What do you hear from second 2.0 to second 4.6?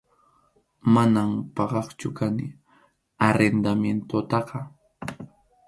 kani arrendamientotaqa.